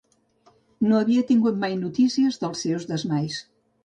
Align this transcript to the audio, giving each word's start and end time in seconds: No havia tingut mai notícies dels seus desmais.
No 0.91 0.95
havia 0.99 1.25
tingut 1.31 1.59
mai 1.63 1.75
notícies 1.81 2.39
dels 2.45 2.65
seus 2.67 2.89
desmais. 2.93 3.37